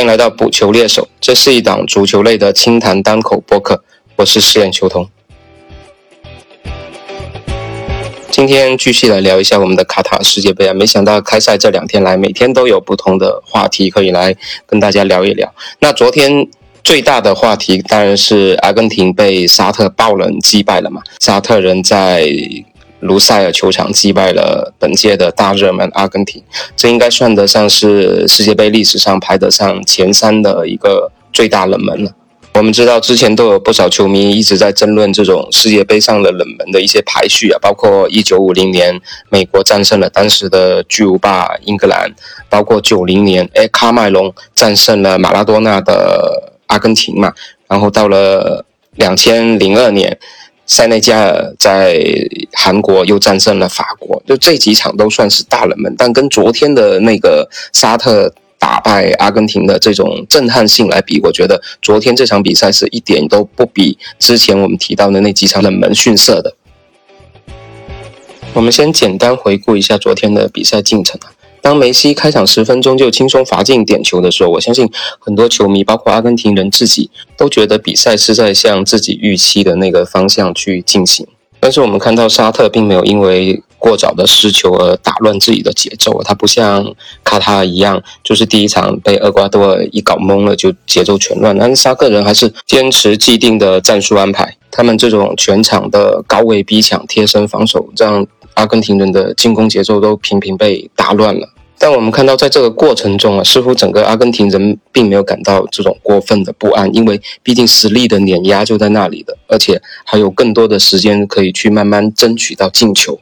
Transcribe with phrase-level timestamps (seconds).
[0.00, 3.84] 欢迎来到补球猎手，这是一档足球类的轻谈单口播客，
[4.16, 5.06] 我是饰演球童。
[8.30, 14.34] 今天继续来聊一下我们的卡塔世界杯啊，没想到开赛这两天来，每天都有不同的话题可以来
[14.66, 15.52] 跟大家聊一聊。
[15.80, 16.48] 那昨天
[16.82, 22.26] 最大的话题当然是阿根廷被沙特爆冷击败了嘛，沙特人在。
[23.00, 26.42] 卢塞尔球场击败了本届的大热门阿根廷，
[26.76, 32.12] 这应该算得上是世界杯历史上排得上前三的一个最大冷门了。
[32.54, 42.12] 我们知道之前都有不少球迷一直在争论这种世界杯上的冷门的一些排序啊，包括一九五零年美国战胜了当时的巨无霸英格兰，
[42.48, 47.32] 包括九零年哎卡麦隆战胜了马拉多纳的阿根廷嘛，
[47.68, 48.64] 然后到了
[48.96, 50.18] 两千零二年。
[50.70, 52.00] 塞内加尔在
[52.52, 66.54] 韩国又战胜了法国，就这几场都算是大冷门，但跟昨天的那个沙特打败阿根廷的这种震撼性来比，我觉得昨天这场比赛是一点都不比之前我们提到的那几场冷门逊色的。
[68.52, 71.34] 我们先简单回顾一下昨天的比赛进程啊。
[71.62, 81.26] 当梅西开场十分钟就轻松罚进点球的时候，我相信很多球迷，包括阿根廷人自己，都觉得比赛是在向自己预期的那个方向去进行。
[81.62, 91.58] 但是我们看到沙特并没有因为过早的失球而打乱自己的节奏，他不像卡塔尔一样，就是第一场被厄瓜多尔一搞懵了就节奏全乱。
[91.58, 101.48] 但是沙特人还是坚持既定的战术安排，他们这种全场的高位逼抢、贴身防守，让阿根廷人的进攻节奏都频频被打乱了。
[101.78, 113.18] 但我们看到，在这个过程中啊，似乎整个阿根廷人并没有感到这种过分的不安，因为毕竟实力的碾压就在那里的，而且还有更多的时间可以去慢慢争取到进球。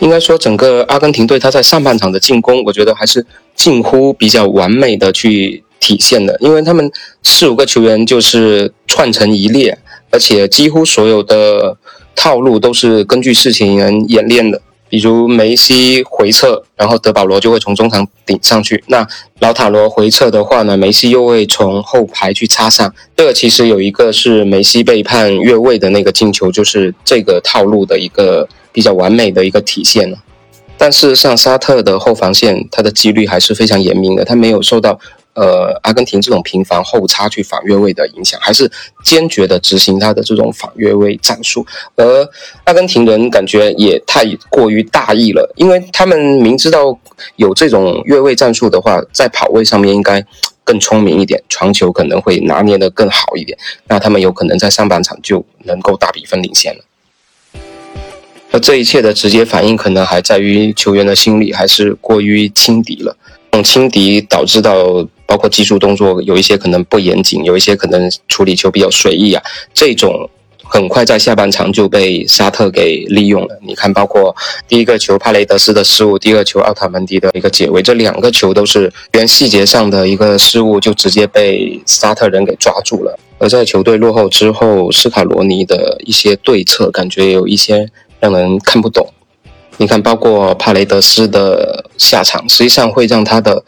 [0.00, 6.90] 应该说，整个阿根廷队他在上半场的进攻，我觉得还是近乎比较完美的去体现的，因为他们
[7.22, 9.78] 四五个球员就是串成一列，
[10.10, 11.76] 而且几乎所有的
[12.14, 14.60] 套路都是根据事情人演练的。
[14.86, 18.84] 比如梅西回撤，然后德保罗就会从中场顶上去。
[18.86, 19.04] 那
[19.40, 22.94] 老塔罗回撤的话呢，梅西又会从后排去插上。
[23.16, 30.18] 这个其实有一个是梅西被判越位的那个进球，就是这个套路的一个比较完美的一个体现了。
[30.76, 34.98] 但事实上，沙特的后防线它的纪律还是非常严明的，它没有受到。
[35.34, 38.70] 呃，阿根廷这种频繁后插去反越位的影响，还是
[39.02, 41.66] 坚决的执行他的这种反越位战术。
[41.96, 42.28] 而
[42.62, 46.96] 阿根廷人感觉也太过于大意了，因为他们明知道
[47.34, 50.24] 有这种越位战术的话，在跑位上面应该
[50.62, 53.58] 更聪明一点，传球可能会拿捏的更好一点，
[53.88, 56.84] 那他们有可能在上半场就能够大比分领先了。
[58.54, 63.16] 而这一切的直接反应，可能还在于球员的心理还是过于轻敌了。
[63.50, 65.04] 这种轻敌导致到。
[65.26, 69.42] 包括技术动作有一些可能不严谨，有一些可能处理球比较随意啊，
[69.72, 70.28] 这种
[70.62, 73.58] 很快在下半场就被沙特给利用了。
[73.66, 74.36] 你看，包括
[74.68, 83.18] 第一个球帕雷德斯的失误，第二球奥塔门迪的一个解围，这两个球都是原细节上的一个失误，就直接被沙特人给抓住了。
[83.38, 87.88] 而在球队落后之后，斯卡罗尼的一些对策感觉有一些
[88.30, 89.06] 让人看不懂。
[89.76, 93.62] 你看，包括帕雷德斯的下场，实际上会让他的。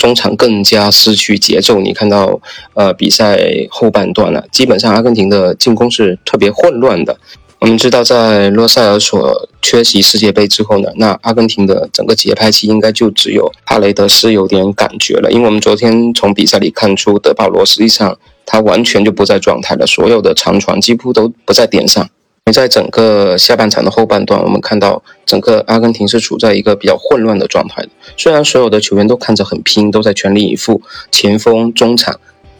[0.00, 2.40] 中场更加失去节奏，你看到，
[2.72, 3.38] 呃，比赛
[3.68, 7.14] 后半段了，基本上阿根廷的进攻是特别混乱的。
[7.58, 22.08] 我们知道，在洛塞尔索缺席世界杯之后呢，那阿根廷的整个节拍器应该就只有帕雷德斯有点感觉了，因为我们昨天从比赛里看出，德保罗实际上他完全就不在状态了，所有的长传几乎都不在点上。
[22.52, 27.88] 在整个下半场的后半段，我们看到整个阿根廷是处在一个比较混乱的状态的。
[28.16, 30.80] 虽然所有的球员都看着很拼，都在全力以赴，
[31.10, 32.18] 前锋、中场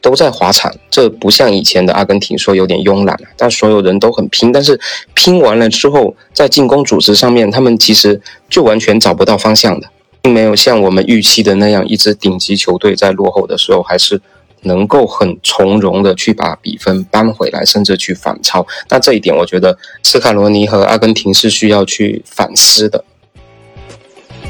[0.00, 4.78] 都在滑铲，这不像以前的阿根廷说有点慵懒但所有人都很拼，但是
[5.14, 8.20] 拼完了之后，在进攻组织上面，他们其实
[8.50, 9.88] 就完全找不到方向的，
[10.20, 14.20] 并没有像我们预期的那样，一支顶级球队在落后的时候还是。
[14.62, 23.04] 能够很从容的去把比分扳回来，甚至去反超，那这一点我觉得斯卡罗尼和阿根廷是需要去反思的。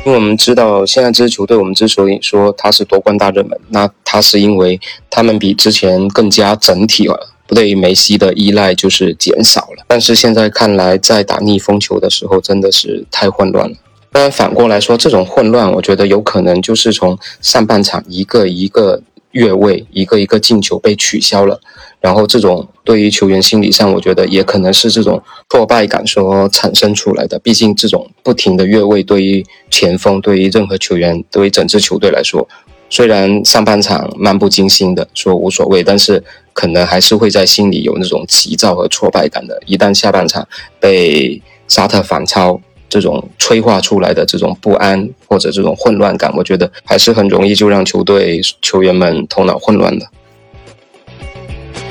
[0.05, 9.85] 因为我们知道，现在这支球队，我们之所以说他是夺冠大热门，那他是因为他们比之前更加整体了，不对于梅西的依赖就是减少了。
[9.87, 13.77] 但是现在看来，在打逆风球的时候，真的是太混乱了。
[14.11, 19.01] 当然，反过来说，这种混乱，我觉得有可能就是从上半场一个一个。
[19.33, 21.61] 越位一个一个进球被取消了，
[22.01, 27.39] 然后这种对于球员心理上，我觉得也可能是这种挫败感所产生出来的。
[27.39, 32.49] 毕竟这种不停的越位，对于前锋、对于任何球员、对于整支球队来说，
[32.89, 39.59] 虽然上半场漫不经心的说无所谓，但是可能还是会在心里有那种急躁和挫败感的。
[39.67, 40.47] 一旦下半场
[40.79, 42.61] 被沙特反超，
[42.93, 50.07] 这种催化出来的这种不安或者这种混乱感，我觉得还是很容易就让球队球员们头脑混乱的。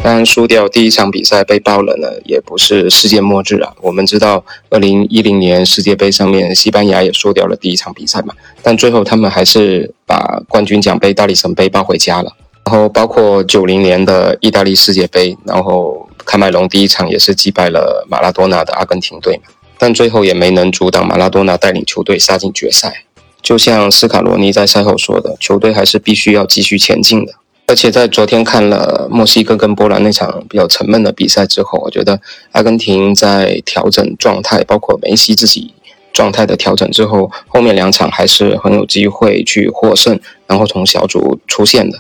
[0.04, 3.74] 当然，输掉第一场比赛被爆冷呢，也不是世界末日啊。
[3.82, 12.32] 我们知道，二零一零年世界杯上面，西班牙也输掉了第一场比赛嘛，但最后他们还是把冠军奖杯大力神杯抱回家了。
[12.66, 19.44] 然后，包括九零年的意大利世界杯，然后喀麦隆第一场也是击败了马拉多纳的阿根廷队嘛，
[19.82, 23.06] 但最后也没能阻挡马拉多纳带领球队杀进决赛。
[23.42, 27.34] 就像斯卡罗尼在赛后说的，球队还是必须要继续前进的。
[27.66, 35.74] 而且在昨天看了墨西哥跟波兰那场比较沉闷的比赛之后，我觉得阿根廷在调整状态，包括梅西自己
[36.14, 42.00] 状态的调整之后，后面两场还是很有机会去获胜，然后从小组出线的。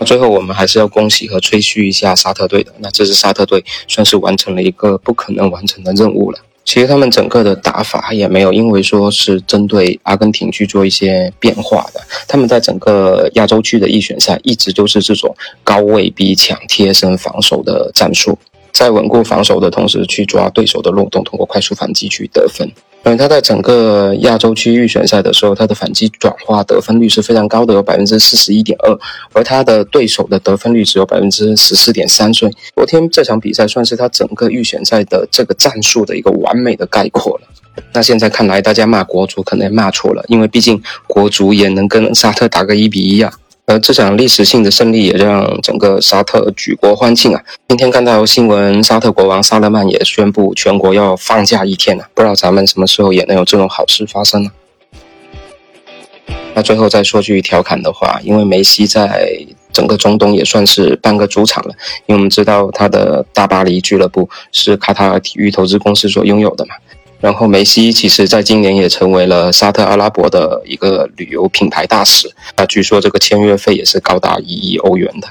[0.00, 6.38] 那最后我们还是要恭喜和吹嘘一下沙特队的，那这支沙特队算是完成了一个不可能完成的任务了。
[6.64, 18.38] 其实他们整个的打法也没有因为说是针对阿根廷去做一些变化的，他们在整个亚洲区的预选赛一直都是这种高位逼抢、贴身防守的战术。
[18.72, 22.70] 在稳固防守的同时，去抓对手的漏洞，通过快速反击去得分。
[23.02, 28.98] 因为他在整个亚洲区预选赛的时候，他的反击转化得分率是非常高的，有百分之四十一点二，
[29.32, 32.32] 而他的对手的得分率只有百分之十四点三。
[32.32, 37.48] 所以昨天这场比赛算是他整个预选赛的这个战术的一个完美的概括了。
[37.92, 43.32] 那现在看来，大家骂国足可能骂错了，因为毕竟国足也能跟沙特打个一比一啊。
[43.70, 47.40] 而这场历史性的胜利也让整个沙特举国欢庆啊！
[47.68, 52.04] 今天看到新闻，沙特国王萨勒曼也宣布全国要放假一天了。
[52.12, 54.50] 不知道咱们什么时候也能有这种好事发生呢？
[56.52, 59.38] 那最后再说句调侃的话，因为梅西在
[59.72, 61.72] 整个中东也算是半个主场了，
[62.06, 66.74] 因为我们知道他的大巴黎俱乐部是卡塔尔体育投资公司所拥有的嘛。
[67.20, 75.28] 然后梅西其实在今年也成为了沙特阿拉伯的一个旅游品牌大使，那据说这个签约费也是高达一亿欧元的。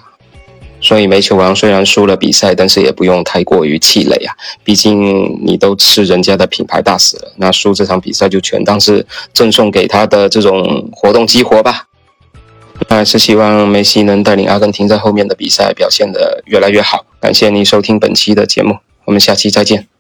[0.81, 4.33] 所以梅球王虽然输了比赛，但是也不用太过于气馁啊，
[4.63, 11.83] 毕竟你都是人家的品牌大使了，那输这场比赛就全当是赠送给他的这种活动激活吧。
[12.87, 17.05] 那还是希望梅西能带领阿根廷在后面的比赛表现得越来越好。
[17.19, 19.98] 感谢您收听本期的节目，我们下期再见。